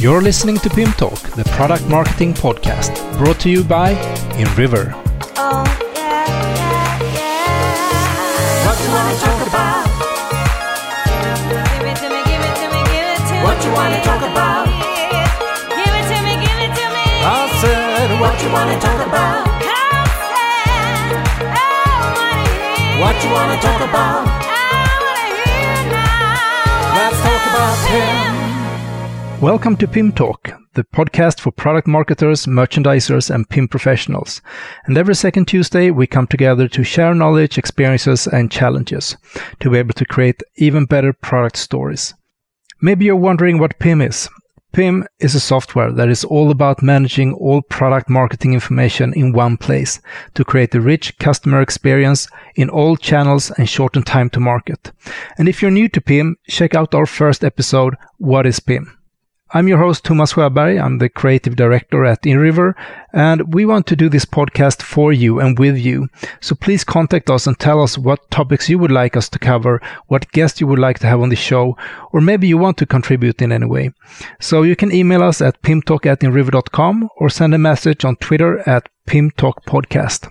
[0.00, 3.92] You're listening to Pim Talk, the product marketing podcast, brought to you by
[4.40, 4.94] InRiver.
[5.36, 5.60] Oh,
[5.92, 6.24] yeah,
[6.56, 8.64] yeah, yeah.
[8.64, 9.84] What you wanna talk about?
[11.52, 13.44] Give it to me, give it to me, give it to me.
[13.44, 14.72] What you wanna talk about?
[15.68, 17.04] Give it to me, give it to me.
[17.20, 19.52] I said, what you wanna talk about?
[23.04, 24.24] What you wanna talk about?
[24.24, 26.96] I wanna hear now.
[26.96, 28.29] Let's talk about Pim.
[29.40, 34.42] Welcome to Pim Talk, the podcast for product marketers, merchandisers, and PIM professionals.
[34.84, 39.16] And every second Tuesday, we come together to share knowledge, experiences, and challenges
[39.60, 42.12] to be able to create even better product stories.
[42.82, 44.28] Maybe you're wondering what PIM is.
[44.72, 49.56] PIM is a software that is all about managing all product marketing information in one
[49.56, 50.00] place
[50.34, 54.92] to create a rich customer experience in all channels and shorten time to market.
[55.38, 58.99] And if you're new to PIM, check out our first episode, What is PIM?
[59.52, 60.80] I'm your host, Thomas Sjöberg.
[60.80, 62.74] I'm the creative director at InRiver,
[63.12, 66.06] and we want to do this podcast for you and with you.
[66.40, 69.82] So please contact us and tell us what topics you would like us to cover,
[70.06, 71.76] what guests you would like to have on the show,
[72.12, 73.90] or maybe you want to contribute in any way.
[74.40, 78.60] So you can email us at pimtalk at inriver.com or send a message on Twitter
[78.68, 80.30] at pimtalkpodcast.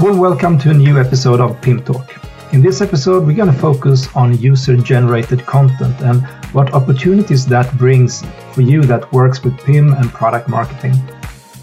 [0.00, 2.22] Well, welcome to a new episode of Pimtalk.
[2.52, 7.76] In this episode, we're going to focus on user generated content and what opportunities that
[7.76, 10.94] brings for you that works with PIM and product marketing.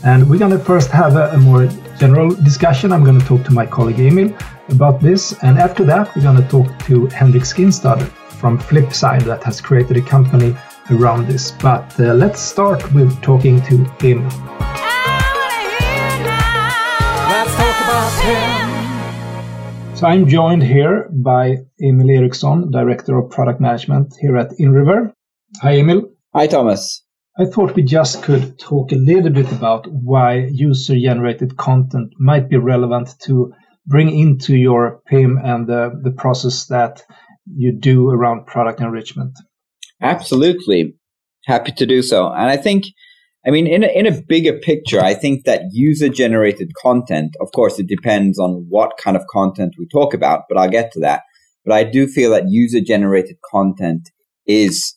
[0.04, 1.68] And we're going to first have a, a more
[1.98, 2.92] general discussion.
[2.92, 4.36] I'm going to talk to my colleague Emil
[4.70, 5.34] about this.
[5.44, 8.02] And after that, we're going to talk to Henrik Skinstad
[8.40, 10.56] from Flipside that has created a company
[10.92, 11.52] around this.
[11.52, 14.83] But uh, let's start with talking to Emil.
[20.04, 25.14] So I'm joined here by Emil Eriksson, Director of Product Management here at InRiver.
[25.62, 26.10] Hi, Emil.
[26.36, 27.06] Hi, Thomas.
[27.40, 32.50] I thought we just could talk a little bit about why user generated content might
[32.50, 33.54] be relevant to
[33.88, 37.04] bring into your PIM and the, the process that
[37.56, 39.40] you do around product enrichment.
[40.02, 40.96] Absolutely.
[41.46, 42.28] Happy to do so.
[42.28, 42.88] And I think,
[43.46, 47.52] I mean, in a, in a bigger picture, I think that user generated content, of
[47.54, 51.02] course, it depends on what kind of content we talk about, but I'll get to
[51.02, 51.24] that.
[51.66, 54.10] But I do feel that user generated content
[54.46, 54.96] is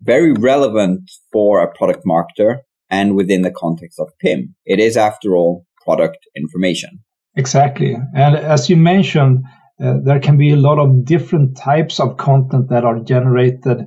[0.00, 2.58] very relevant for a product marketer
[2.90, 4.54] and within the context of PIM.
[4.64, 7.00] It is, after all, product information.
[7.36, 7.96] Exactly.
[8.14, 9.44] And as you mentioned,
[9.82, 13.86] uh, there can be a lot of different types of content that are generated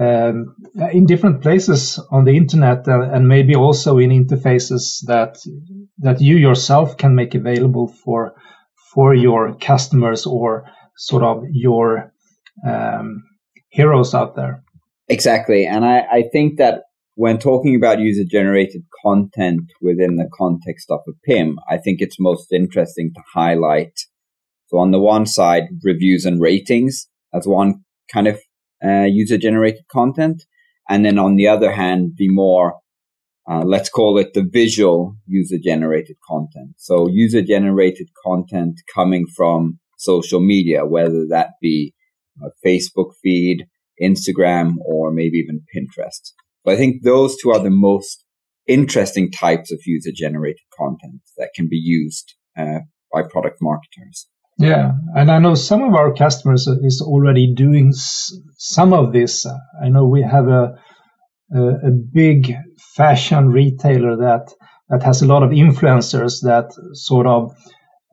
[0.00, 0.56] um,
[0.92, 5.38] in different places on the internet and, and maybe also in interfaces that
[5.98, 8.34] that you yourself can make available for
[8.94, 10.64] for your customers or
[10.96, 12.12] sort of your
[12.66, 13.22] um,
[13.68, 14.62] heroes out there.
[15.08, 15.66] Exactly.
[15.66, 16.82] And I, I think that
[17.14, 22.18] when talking about user generated content within the context of a PIM, I think it's
[22.18, 23.92] most interesting to highlight.
[24.68, 28.38] So on the one side, reviews and ratings as one kind of
[28.84, 30.44] uh, user generated content.
[30.88, 32.80] And then on the other hand, the more,
[33.48, 36.74] uh, let's call it the visual user generated content.
[36.76, 41.94] So user generated content coming from social media, whether that be
[42.42, 43.66] a Facebook feed,
[44.02, 46.32] Instagram, or maybe even Pinterest.
[46.64, 48.24] So I think those two are the most
[48.66, 52.80] interesting types of user generated content that can be used uh,
[53.12, 54.28] by product marketers.
[54.60, 59.46] Yeah, and I know some of our customers is already doing some of this.
[59.82, 60.76] I know we have a
[61.54, 62.54] a, a big
[62.94, 64.52] fashion retailer that
[64.90, 67.56] that has a lot of influencers that sort of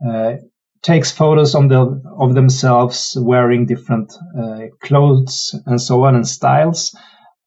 [0.07, 0.35] uh,
[0.81, 6.95] takes photos on the of themselves wearing different uh, clothes and so on and styles.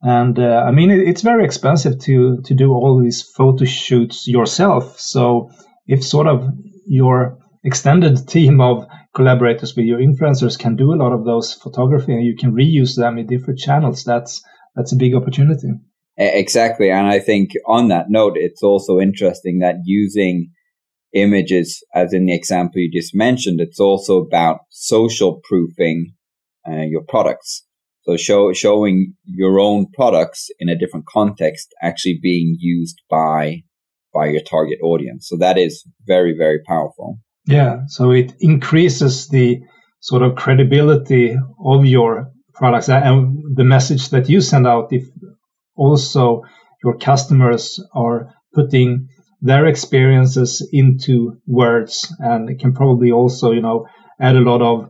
[0.03, 4.28] And uh, I mean, it, it's very expensive to to do all these photo shoots
[4.28, 5.00] yourself.
[5.00, 5.50] So
[5.87, 6.50] if sort of
[6.87, 12.12] your extended team of collaborators with your influencers can do a lot of those photography
[12.12, 14.42] and you can reuse them in different channels, that's
[14.74, 15.68] that's a big opportunity.
[16.16, 16.91] Exactly.
[16.91, 20.51] And I think on that note, it's also interesting that using
[21.15, 26.12] images, as in the example you just mentioned, it's also about social proofing
[26.68, 27.65] uh, your products.
[28.03, 33.62] So show, showing your own products in a different context actually being used by,
[34.12, 35.27] by your target audience.
[35.28, 37.18] So that is very, very powerful.
[37.50, 39.60] Yeah, so it increases the
[39.98, 44.92] sort of credibility of your products and the message that you send out.
[44.92, 45.08] If
[45.74, 46.44] also
[46.84, 49.08] your customers are putting
[49.41, 53.88] their experiences into words, and it can probably also, you know,
[54.20, 54.84] add a lot of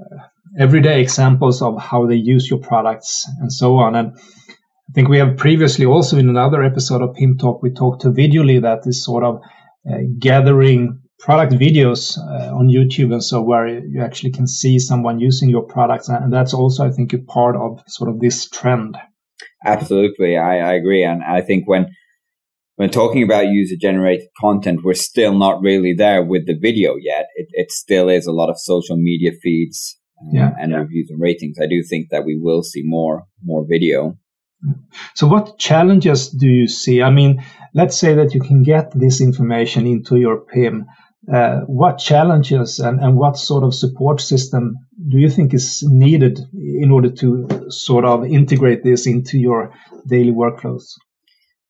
[0.00, 0.22] uh,
[0.58, 3.94] everyday examples of how they use your products and so on.
[3.94, 8.02] And I think we have previously also in another episode of Pim Talk, we talked
[8.02, 9.42] to Videoly that is sort of
[9.86, 15.20] uh, gathering product videos uh, on YouTube and so where you actually can see someone
[15.20, 16.08] using your products.
[16.08, 18.96] And that's also, I think, a part of sort of this trend.
[19.64, 20.36] Absolutely.
[20.38, 21.04] I, I agree.
[21.04, 21.86] And I think when,
[22.76, 27.26] when talking about user generated content, we're still not really there with the video yet.
[27.36, 30.50] It, it still is a lot of social media feeds uh, Yeah.
[30.58, 31.58] and reviews and ratings.
[31.62, 34.16] I do think that we will see more, more video.
[35.14, 37.00] So, what challenges do you see?
[37.00, 37.42] I mean,
[37.74, 40.86] let's say that you can get this information into your PIM.
[41.32, 44.74] Uh, what challenges and, and what sort of support system
[45.08, 49.72] do you think is needed in order to sort of integrate this into your
[50.08, 50.94] daily workflows?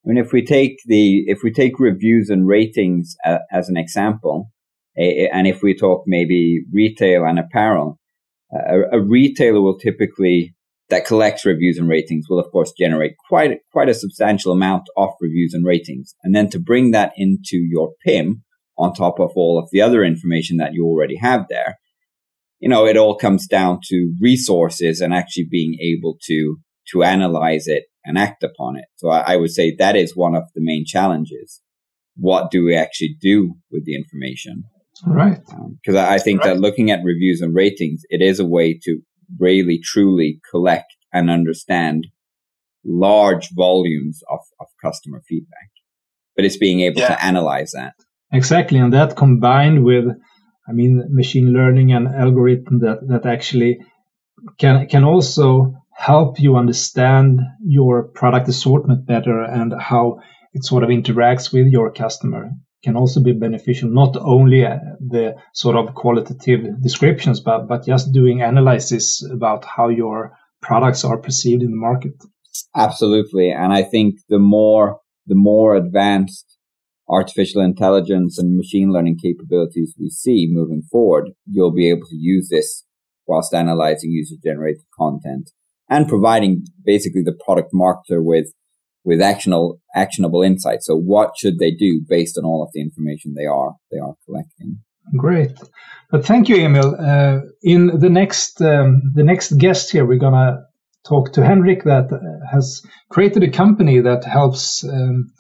[0.02, 3.76] I mean, if we take the if we take reviews and ratings uh, as an
[3.76, 4.50] example,
[4.96, 7.98] and if we talk maybe retail and apparel,
[8.50, 10.54] a, a retailer will typically
[10.88, 15.10] that collects reviews and ratings will of course generate quite quite a substantial amount of
[15.20, 18.42] reviews and ratings, and then to bring that into your PIM
[18.80, 21.78] on top of all of the other information that you already have there,
[22.58, 26.56] you know, it all comes down to resources and actually being able to
[26.92, 28.86] to analyze it and act upon it.
[28.96, 31.60] So I, I would say that is one of the main challenges.
[32.16, 34.64] What do we actually do with the information?
[35.06, 35.40] Right.
[35.52, 38.78] Um, because I, I think that looking at reviews and ratings, it is a way
[38.84, 39.00] to
[39.38, 42.08] really truly collect and understand
[42.84, 45.70] large volumes of, of customer feedback.
[46.36, 47.08] But it's being able Yeah.
[47.08, 47.94] to analyze that.
[48.32, 50.04] Exactly, and that combined with,
[50.68, 53.80] I mean, machine learning and algorithm that that actually
[54.58, 60.20] can can also help you understand your product assortment better and how
[60.54, 62.50] it sort of interacts with your customer
[62.82, 63.90] can also be beneficial.
[63.90, 69.88] Not only uh, the sort of qualitative descriptions, but but just doing analysis about how
[69.88, 70.32] your
[70.62, 72.12] products are perceived in the market.
[72.74, 73.50] Absolutely.
[73.50, 76.58] And I think the more, the more advanced
[77.10, 82.48] artificial intelligence and machine learning capabilities we see moving forward, you'll be able to use
[82.50, 82.84] this
[83.26, 85.50] whilst analyzing user generated content
[85.88, 88.52] and providing basically the product marketer with,
[89.04, 90.86] with actionable, actionable insights.
[90.86, 94.14] So what should they do based on all of the information they are, they are
[94.24, 94.78] collecting?
[95.16, 95.52] Great,
[96.10, 96.94] but thank you, Emil.
[96.94, 100.58] Uh, in the next um, the next guest here, we're gonna
[101.04, 102.10] talk to Henrik that
[102.52, 105.32] has created a company that helps um,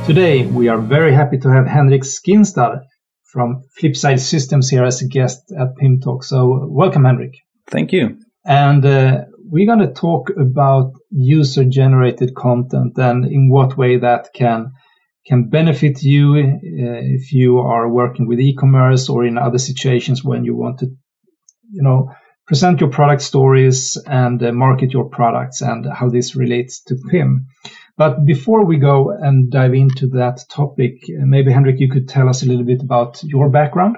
[0.06, 2.82] Today, we are very happy to have Henrik Skinstad
[3.24, 6.26] from Flipside Systems here as a guest at PIM Talk.
[6.26, 7.38] So, welcome, Henrik.
[7.68, 8.18] Thank you.
[8.44, 14.34] And uh, we're going to talk about user generated content and in what way that
[14.34, 14.74] can
[15.26, 20.44] can benefit you uh, if you are working with e-commerce or in other situations when
[20.44, 20.88] you want to
[21.72, 22.12] you know
[22.46, 27.48] present your product stories and uh, market your products and how this relates to PIM.
[27.96, 32.28] But before we go and dive into that topic, uh, maybe Henrik, you could tell
[32.28, 33.98] us a little bit about your background.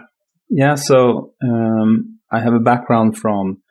[0.50, 3.62] Yeah, so um, I have a background from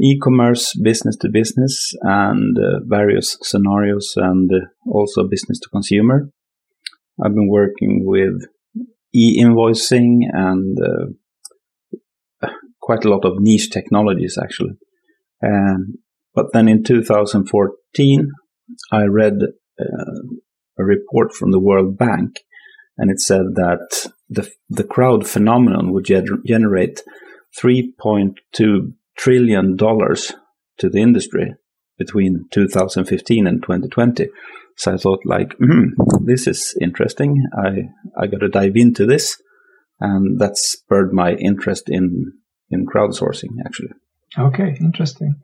[0.00, 6.28] e-commerce, business to business, and uh, various scenarios, and uh, also business to consumer.
[7.24, 8.42] I've been working with
[9.14, 12.48] e-invoicing and uh,
[12.80, 14.74] quite a lot of niche technologies, actually.
[15.44, 15.94] Um,
[16.34, 18.30] but then in 2014,
[18.90, 19.34] I read
[20.78, 22.40] a report from the World Bank,
[22.96, 27.02] and it said that the the crowd phenomenon would gener- generate
[27.60, 30.32] 3.2 trillion dollars
[30.78, 31.54] to the industry
[31.98, 34.28] between 2015 and 2020.
[34.76, 35.90] So I thought, like, mm,
[36.24, 37.46] this is interesting.
[37.54, 39.40] I I got to dive into this,
[40.00, 42.32] and that spurred my interest in
[42.70, 43.50] in crowdsourcing.
[43.64, 43.90] Actually,
[44.38, 45.36] Okay, interesting.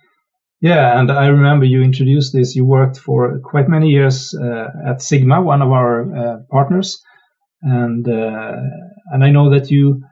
[0.60, 2.56] Yeah, and I remember you introduced this.
[2.56, 7.00] You worked for quite many years uh, at Sigma, one of our uh, partners.
[7.62, 8.56] and uh,
[9.12, 10.02] and I know that you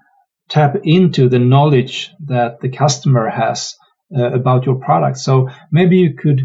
[0.49, 3.75] tap into the knowledge that the customer has
[4.17, 5.19] uh, about your product.
[5.19, 6.43] So maybe you could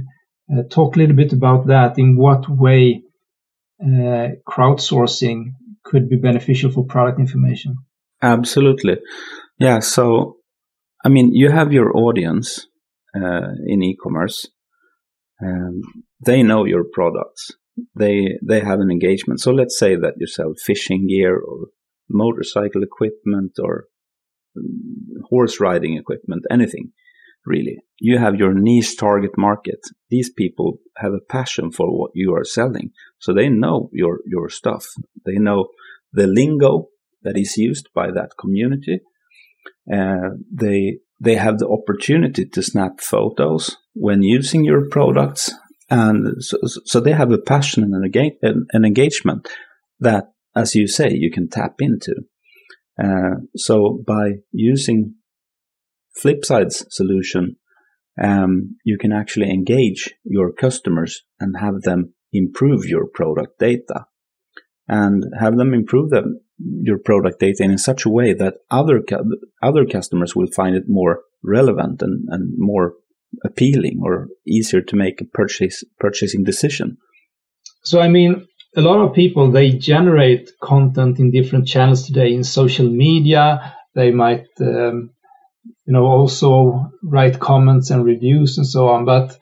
[0.52, 2.00] uh, talk a little bit about that.
[2.00, 3.04] In what way
[3.84, 5.54] uh, crowdsourcing
[5.84, 7.78] could be beneficial for product information?
[8.22, 8.98] Absolutely,
[9.60, 9.80] yeah.
[9.80, 10.38] So,
[11.06, 12.68] I mean, you have your audience
[13.16, 14.48] uh, in e-commerce.
[15.44, 15.82] Um,
[16.24, 17.52] they know your products.
[17.96, 19.40] They they have an engagement.
[19.40, 21.68] So let's say that you sell fishing gear or
[22.10, 23.86] motorcycle equipment or
[24.56, 26.92] um, horse riding equipment, anything
[27.46, 27.78] really.
[28.00, 29.80] You have your niche target market.
[30.10, 32.92] These people have a passion for what you are selling.
[33.20, 34.86] So they know your, your stuff.
[35.26, 35.70] They know
[36.14, 36.88] the lingo
[37.24, 39.00] that is used by that community.
[39.92, 45.54] Uh, they, they have the opportunity to snap photos when using your products.
[45.90, 47.94] And so, so they have a passion and
[48.74, 49.48] an, engagement
[50.00, 52.16] that, as you say, you can tap into.
[53.02, 55.16] Uh, so by using
[56.20, 57.58] Flipside's solution,
[58.22, 64.06] um, you can actually engage your customers and have them improve your product data
[64.88, 66.40] and have them improve them,
[66.82, 69.02] your product data in such a way that other
[69.62, 72.94] other customers will find it more relevant and, and more
[73.46, 76.98] appealing or easier to make a purchase purchasing decision.
[77.84, 82.44] So I mean, a lot of people they generate content in different channels today in
[82.44, 83.76] social media.
[83.94, 85.12] They might um,
[85.86, 89.38] you know also write comments and reviews and so on but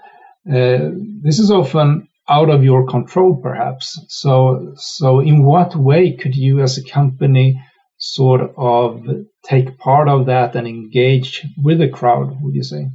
[0.51, 0.89] uh,
[1.21, 3.99] this is often out of your control perhaps.
[4.09, 7.59] So so in what way could you as a company
[7.97, 9.01] sort of
[9.43, 12.87] take part of that and engage with the crowd would you say?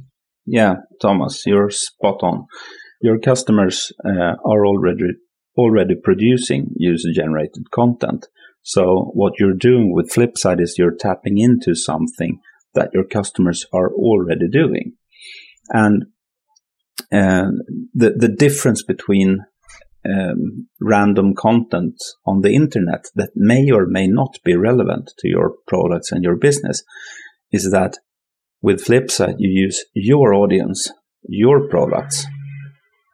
[0.45, 2.45] Yeah thomas you're spot on.
[3.01, 5.03] Your customers uh, are already
[5.57, 8.27] already producing user generated content.
[8.61, 12.39] So what you're doing with flipside is you're tapping into something
[12.73, 14.93] that your customers are already doing.
[15.69, 16.05] And
[17.11, 17.51] uh,
[17.93, 19.39] the the difference between
[20.07, 25.53] um, random content on the internet that may or may not be relevant to your
[25.67, 26.83] products and your business
[27.51, 27.97] is that
[28.61, 30.91] with Flipside you use your audience,
[31.27, 32.25] your products,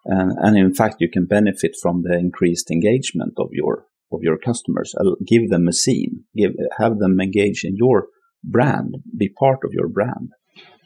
[0.06, 4.38] and, and in fact you can benefit from the increased engagement of your of your
[4.38, 4.94] customers.
[5.26, 8.08] give them a scene, give have them engage in your
[8.44, 10.30] brand, be part of your brand.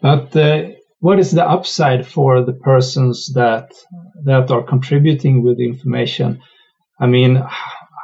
[0.02, 0.70] But uh,
[1.06, 3.72] what is the upside for the persons that
[4.24, 6.42] that are contributing with information?
[7.00, 7.44] I mean,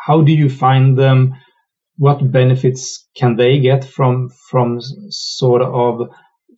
[0.05, 1.33] how do you find them?
[1.97, 6.09] What benefits can they get from from sort of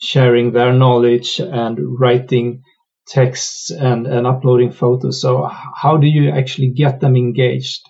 [0.02, 2.62] sharing their knowledge and writing
[3.08, 5.22] texts and, and uploading photos?
[5.22, 5.50] So
[5.82, 7.84] how do you actually get them engaged?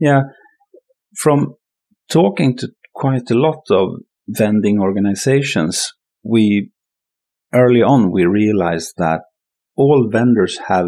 [0.00, 0.22] Yeah,
[1.16, 1.54] from
[2.10, 5.92] talking to quite a lot of vending organizations,
[6.24, 6.72] we
[7.54, 9.20] early on we realized that
[9.76, 10.86] all vendors have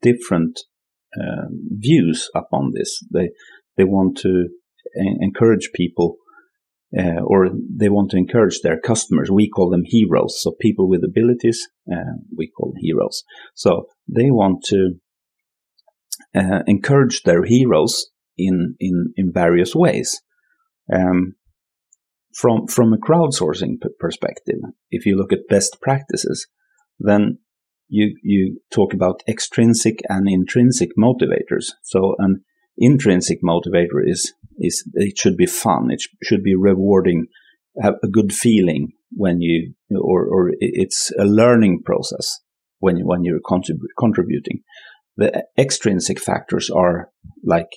[0.00, 0.60] different
[1.16, 2.98] uh, views upon this.
[3.12, 3.30] They
[3.76, 4.48] they want to
[5.20, 6.16] encourage people,
[6.98, 9.30] uh, or they want to encourage their customers.
[9.30, 10.40] We call them heroes.
[10.40, 13.22] So people with abilities, uh, we call heroes.
[13.54, 14.94] So they want to
[16.34, 18.06] uh, encourage their heroes
[18.36, 20.20] in in in various ways.
[20.92, 21.34] Um,
[22.34, 24.58] from from a crowdsourcing perspective,
[24.90, 26.46] if you look at best practices,
[26.98, 27.38] then
[27.88, 31.66] you you talk about extrinsic and intrinsic motivators.
[31.82, 32.44] So an
[32.78, 35.90] intrinsic motivator is is it should be fun.
[35.90, 37.26] It sh- should be rewarding,
[37.80, 42.40] have a good feeling when you or or it's a learning process
[42.78, 44.62] when when you're contrib- contributing.
[45.16, 47.10] The extrinsic factors are
[47.44, 47.68] like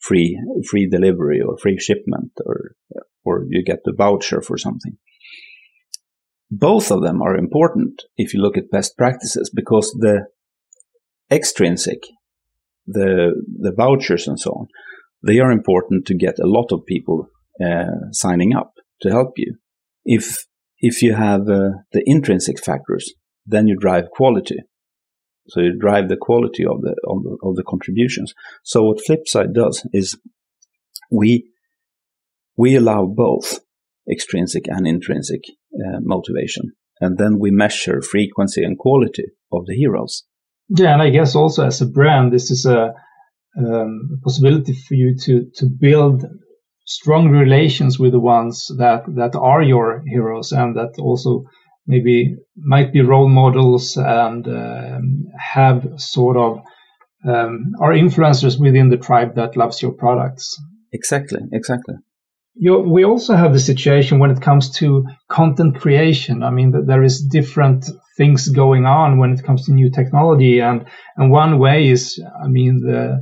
[0.00, 0.38] free
[0.68, 2.72] free delivery or free shipment or
[3.24, 4.96] or you get the voucher for something.
[6.50, 10.26] Both of them are important if you look at best practices because the
[11.30, 12.00] extrinsic,
[12.86, 14.66] the the vouchers and so on,
[15.26, 17.28] they are important to get a lot of people
[17.64, 19.56] uh, signing up to help you.
[20.04, 20.46] If
[20.78, 23.12] if you have uh, the intrinsic factors,
[23.46, 24.56] then you drive quality.
[25.50, 28.34] So you drive the quality of the, of the of the contributions.
[28.62, 30.18] So what Flipside does is
[31.10, 31.50] we
[32.56, 33.60] we allow both
[34.10, 35.42] extrinsic and intrinsic
[35.74, 36.72] uh, motivation.
[37.00, 40.24] And then we measure frequency and quality of the heroes.
[40.68, 42.92] Yeah, and I guess also as a brand, this is a
[43.58, 46.24] um, possibility for you to to build
[46.86, 51.44] strong relations with the ones that that are your heroes and that also
[51.90, 56.62] maybe might be role models and um, have sort of
[57.28, 60.56] um, are influencers within the tribe that loves your products.
[60.92, 61.96] Exactly, exactly.
[62.54, 66.42] You, we also have the situation when it comes to content creation.
[66.42, 67.84] I mean, there is different
[68.16, 72.48] things going on when it comes to new technology, and and one way is, I
[72.48, 73.20] mean, the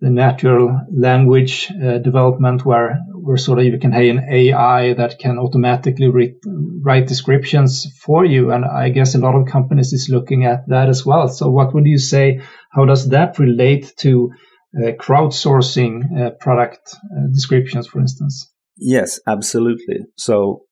[0.00, 5.18] the natural language uh, development where where sort of you can have an AI that
[5.18, 6.36] can automatically re-
[6.82, 10.88] write descriptions for you, and I guess a lot of companies is looking at that
[10.88, 11.28] as well.
[11.28, 12.40] So, what would you say?
[12.70, 14.30] How does that relate to
[14.76, 18.50] uh, crowdsourcing uh, product uh, descriptions, for instance?
[18.76, 20.06] Yes, absolutely.
[20.16, 20.62] So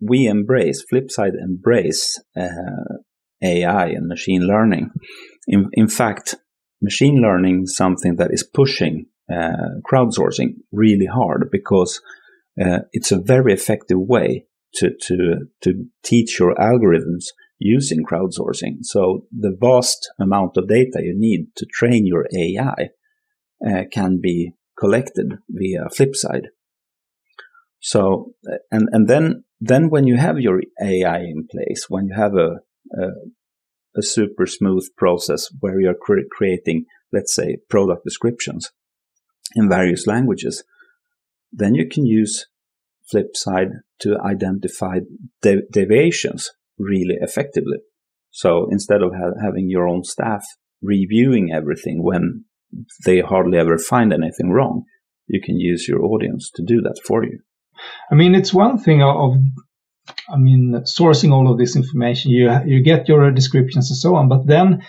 [0.00, 2.46] we embrace, Flipside embrace uh,
[3.42, 4.90] AI and machine learning.
[5.46, 6.36] In, in fact,
[6.80, 12.00] machine learning is something that is pushing uh, crowdsourcing really hard because
[12.60, 17.26] uh, it's a very effective way to, to, to teach your algorithms
[17.58, 18.78] using crowdsourcing.
[18.82, 22.90] So the vast amount of data you need to train your AI
[23.66, 26.46] uh, can be collected via Flipside.
[27.80, 28.32] So,
[28.70, 32.60] and, and then, then when you have your AI in place, when you have a,
[32.98, 33.08] a,
[33.96, 38.70] a super smooth process where you're cre- creating, let's say, product descriptions
[39.54, 40.64] in various languages,
[41.52, 42.46] then you can use
[43.12, 45.00] Flipside to identify
[45.42, 47.78] de- deviations really effectively.
[48.30, 50.44] So instead of ha- having your own staff
[50.80, 52.44] reviewing everything when
[53.04, 54.84] they hardly ever find anything wrong,
[55.26, 57.40] you can use your audience to do that for you.
[58.10, 59.34] I mean, it's one thing of,
[60.28, 62.30] I mean, sourcing all of this information.
[62.30, 64.84] You you get your descriptions and so on, but then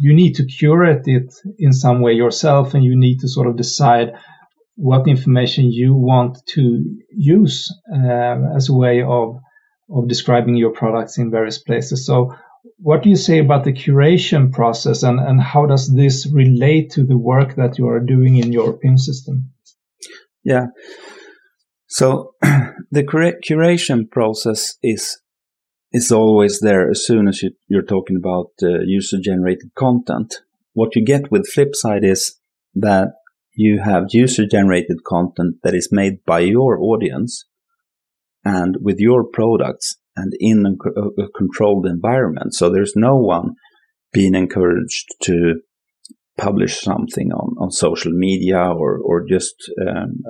[0.00, 3.56] you need to curate it in some way yourself, and you need to sort of
[3.56, 4.12] decide
[4.76, 9.36] what information you want to use uh, as a way of
[9.88, 12.04] of describing your products in various places.
[12.04, 12.34] So,
[12.78, 17.04] what do you say about the curation process, and and how does this relate to
[17.04, 19.52] the work that you are doing in your PIM system?
[20.46, 20.66] Yeah.
[21.88, 22.34] So
[22.90, 25.18] the cura- curation process is
[25.92, 30.34] is always there as soon as you, are talking about uh, user generated content.
[30.72, 32.38] What you get with Flipside is
[32.74, 33.12] that
[33.54, 37.44] you have user generated content that is made by your audience
[38.44, 42.54] and with your products and in a, a controlled environment.
[42.54, 43.54] So there's no one
[44.12, 45.60] being encouraged to
[46.36, 50.22] publish something on, on social media or, or just um,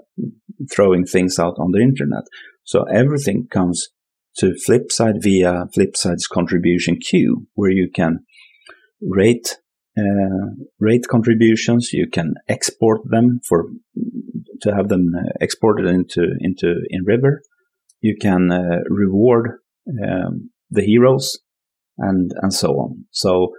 [0.73, 2.25] throwing things out on the internet.
[2.65, 3.89] So everything comes
[4.39, 8.21] to Flipside via Flipside's contribution queue, where you can
[9.01, 9.59] rate
[9.99, 11.93] uh, rate contributions.
[11.93, 13.67] You can export them for
[14.63, 17.39] to have them uh, exported into into InRiver.
[18.01, 19.59] You can uh, reward
[20.03, 21.39] um, the heroes
[21.99, 23.05] and and so on.
[23.11, 23.53] So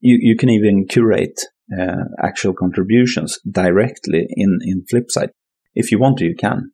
[0.00, 1.40] you you can even curate
[1.78, 5.30] uh, actual contributions directly in in Flipside.
[5.74, 6.71] If you want to, you can.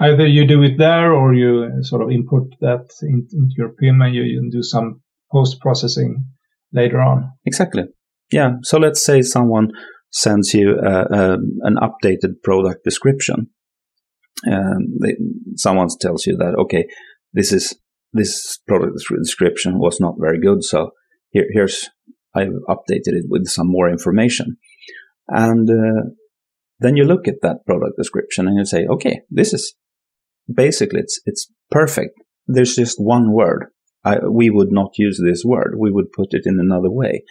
[0.00, 4.00] Either you do it there, or you sort of input that in, into your PIM,
[4.02, 5.00] and you, you do some
[5.32, 6.24] post processing
[6.72, 7.32] later on.
[7.46, 7.84] Exactly.
[8.30, 8.52] Yeah.
[8.62, 9.70] So let's say someone
[10.10, 13.48] sends you uh, uh, an updated product description.
[14.50, 15.16] Um, they,
[15.56, 16.86] someone tells you that okay,
[17.32, 17.78] this is
[18.12, 20.90] this product description was not very good, so
[21.30, 21.88] here, here's
[22.34, 24.56] I've updated it with some more information.
[25.28, 26.10] And uh,
[26.80, 29.74] then you look at that product description and you say, okay, this is
[30.52, 32.18] basically it's it's perfect.
[32.46, 33.66] There's just one word.
[34.04, 35.74] I, we would not use this word.
[35.76, 37.24] We would put it in another way.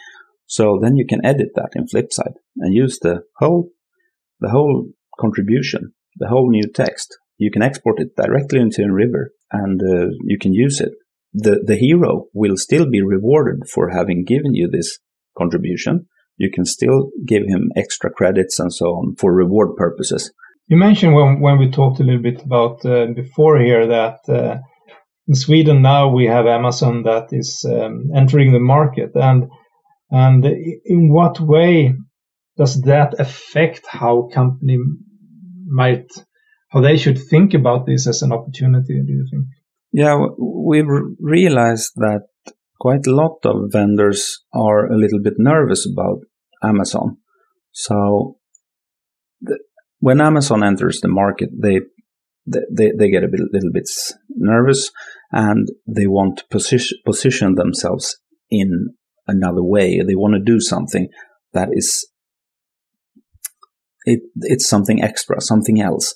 [0.46, 3.70] So then you can edit that in Flipside and use the whole
[4.40, 7.18] the whole contribution, the whole new text.
[7.38, 10.94] You can export it directly into InRiver and uh, you can use it
[11.34, 15.00] the, the hero will still be rewarded for having given you this
[15.38, 16.08] contribution.
[16.38, 20.32] You can still give him extra credits and so on for reward purposes.
[20.68, 24.58] You mentioned when, when we talked a little bit about uh, before here that uh,
[25.28, 29.50] in Sweden now we have Amazon that is um, entering the market, and
[30.10, 31.94] and in what way
[32.58, 34.78] does that affect how company
[35.66, 36.08] might
[36.70, 39.02] how they should think about this as an opportunity?
[39.06, 39.46] Do you think?
[39.94, 40.86] Yeah, we've
[41.20, 42.24] realized that
[42.80, 46.20] quite a lot of vendors are a little bit nervous about
[46.64, 47.18] Amazon.
[47.72, 48.38] So
[49.42, 49.60] the,
[50.00, 51.82] when Amazon enters the market, they
[52.48, 53.90] they, they get a bit, little bit
[54.30, 54.92] nervous
[55.34, 58.18] and they want to position, position themselves
[58.50, 58.94] in
[59.28, 60.02] another way.
[60.02, 61.10] They want to do something
[61.54, 62.08] that is
[64.06, 66.16] it, it's something extra, something else.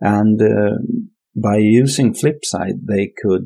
[0.00, 0.78] And uh,
[1.36, 3.42] by using Flipside, they could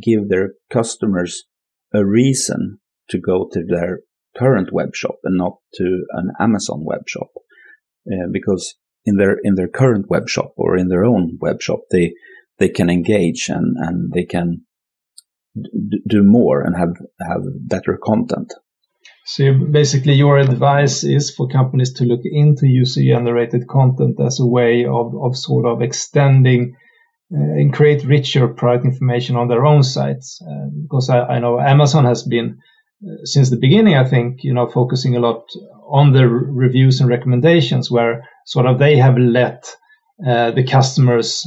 [0.00, 1.44] give their customers
[1.94, 4.00] a reason to go to their
[4.36, 7.30] current web shop and not to an Amazon web shop.
[8.10, 8.74] Uh, because
[9.04, 12.14] in their in their current web shop or in their own web shop, they
[12.58, 14.62] they can engage and and they can
[15.54, 18.52] d- do more and have have better content.
[19.26, 24.86] So basically, your advice is for companies to look into user-generated content as a way
[24.86, 26.76] of, of sort of extending
[27.30, 30.40] and create richer product information on their own sites.
[30.42, 32.58] Uh, because I, I, know Amazon has been
[33.06, 35.44] uh, since the beginning, I think, you know, focusing a lot
[35.86, 39.74] on the reviews and recommendations, where sort of they have let
[40.26, 41.46] uh, the customers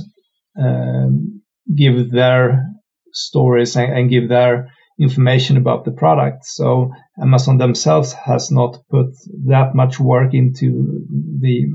[0.59, 1.41] um,
[1.75, 2.67] give their
[3.11, 6.45] stories and, and give their information about the product.
[6.45, 9.07] So Amazon themselves has not put
[9.47, 11.05] that much work into
[11.39, 11.65] the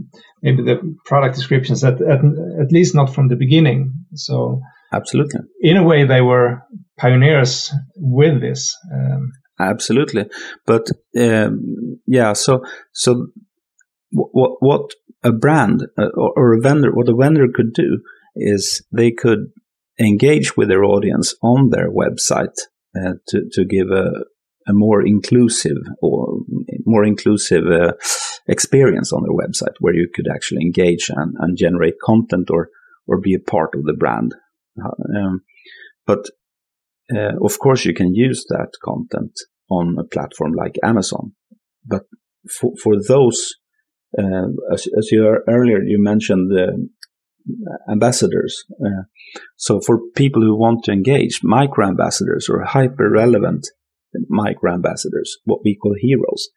[0.43, 3.93] maybe the product descriptions at, at, at least not from the beginning.
[4.15, 4.61] So
[4.93, 6.63] absolutely, in a way, they were
[6.97, 8.77] pioneers with this.
[8.95, 10.27] Um, absolutely,
[10.65, 10.87] but
[11.19, 12.63] um, yeah, so
[12.93, 13.27] so
[14.13, 14.91] what what
[15.25, 17.99] a brand uh, or, or a vendor, what a vendor could do
[18.37, 19.51] is they could
[19.99, 22.55] engage with their audience on their website
[22.97, 24.11] uh, to to give a
[24.69, 26.41] a more inclusive or
[26.85, 27.93] more inclusive uh,
[28.49, 32.69] experience on their website where you could actually engage and, and generate content or
[33.07, 34.35] or be a part of the brand.
[35.17, 35.43] Um,
[36.07, 36.29] but
[37.15, 39.33] uh, of course, you can use that content
[39.71, 41.33] on a platform like Amazon.
[41.85, 42.03] But
[42.51, 43.55] for for those,
[44.19, 46.89] uh, as, as you earlier you mentioned the
[47.91, 48.65] ambassadors.
[48.85, 49.05] Uh,
[49.57, 53.67] so for people who want to engage, micro ambassadors or hyper relevant
[54.29, 56.49] micro ambassadors, what we call heroes,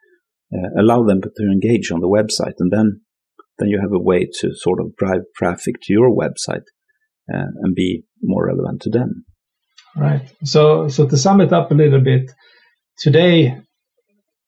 [0.54, 3.02] uh, allow them to engage on the website, and then
[3.58, 6.64] then you have a way to sort of drive traffic to your website
[7.34, 9.26] uh, and be more relevant to them.
[9.96, 10.22] Right.
[10.44, 12.32] So so to sum it up a little bit,
[12.98, 13.58] today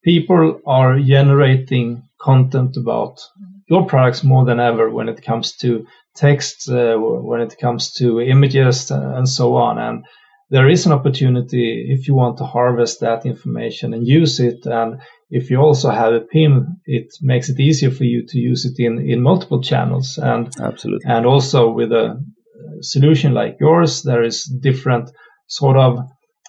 [0.03, 3.19] people are generating content about
[3.71, 8.19] your products more than ever when it comes to text, uh, when it comes to
[8.19, 9.77] images, uh, and so on.
[9.77, 10.05] And
[10.49, 14.65] there is an opportunity if you want to harvest that information and use it.
[14.65, 18.65] And if you also have a PIM, it makes it easier for you to use
[18.65, 20.17] it in, in multiple channels.
[20.17, 21.09] And absolutely.
[21.09, 22.21] And also with a
[22.81, 25.11] solution like yours, there is different
[25.47, 25.99] sort of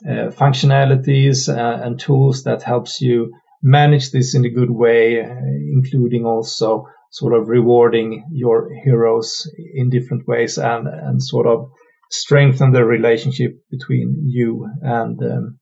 [0.05, 3.33] uh, functionalities uh, and tools that helps you
[3.63, 5.29] manage this in a good way, uh,
[5.77, 11.70] including also sort of rewarding your heroes in different ways and, and sort of
[12.11, 15.59] strengthen the relationship between you and um,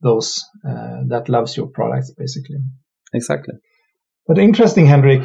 [0.00, 2.58] those uh, that loves your products basically.
[3.12, 3.54] Exactly.
[4.28, 5.24] But interesting henrik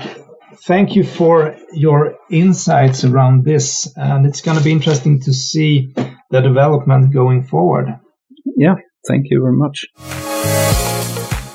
[0.66, 5.94] thank you for your insights around this and it's going to be interesting to see
[6.32, 8.00] the development going forward.
[8.56, 8.76] Yeah
[9.08, 9.86] thank you very much.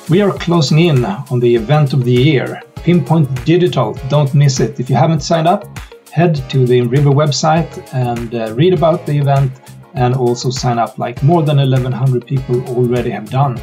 [0.08, 3.94] We are closing in on the event of the year Pinpoint Digital.
[4.08, 4.80] Don't miss it.
[4.80, 5.78] If you haven't signed up,
[6.10, 9.52] head to the Inriver website and uh, read about the event
[9.94, 13.60] and also sign up like more than 1100 people already have done.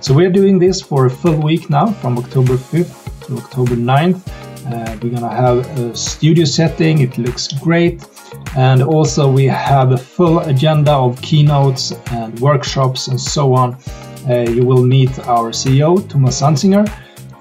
[0.00, 4.26] So we're doing this for a full week now from October 5th to October 9th.
[4.66, 7.00] Uh, we're to have a studio setting.
[7.00, 8.04] It looks great.
[8.56, 13.76] And also we have a full agenda of keynotes and workshops and so on.
[14.28, 16.86] Uh, you will meet our CEO, Thomas Sansinger,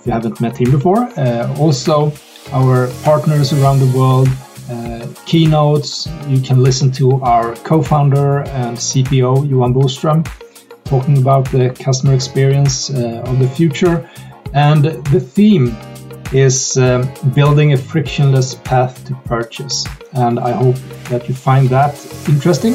[0.02, 1.04] if you haven't met him before.
[1.16, 2.12] Uh, also,
[2.52, 4.28] our partners around the world,
[4.70, 6.08] uh, keynotes.
[6.28, 10.28] You can listen to our co founder and CPO, Johan Boström,
[10.86, 14.10] talking about the customer experience uh, of the future.
[14.54, 15.78] And the theme
[16.34, 19.86] is um, building a frictionless path to purchase.
[20.14, 20.78] And I hope
[21.10, 21.94] that you find that
[22.28, 22.74] interesting,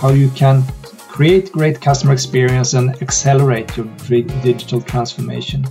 [0.00, 0.64] how you can
[1.08, 3.86] create great customer experience and accelerate your
[4.42, 5.64] digital transformation.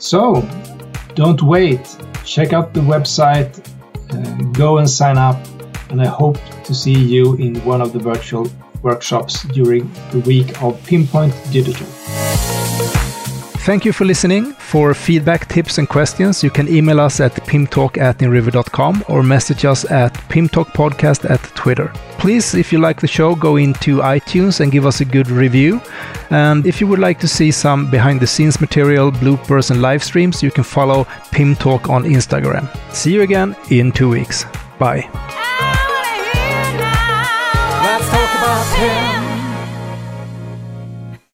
[0.00, 0.42] So
[1.14, 1.96] don't wait.
[2.24, 3.52] Check out the website,
[4.12, 5.36] uh, go and sign up,
[5.90, 8.48] and I hope to see you in one of the virtual
[8.82, 11.86] workshops during the week of Pinpoint Digital.
[13.66, 14.52] Thank you for listening.
[14.54, 19.66] For feedback, tips, and questions, you can email us at pimtalk at inriver.com or message
[19.66, 21.92] us at pimtalkpodcast at Twitter.
[22.20, 25.80] Please, if you like the show, go into iTunes and give us a good review.
[26.28, 30.04] And if you would like to see some behind the scenes material, bloopers, and live
[30.04, 32.68] streams, you can follow Pim Talk on Instagram.
[32.92, 34.44] See you again in two weeks.
[34.78, 35.08] Bye.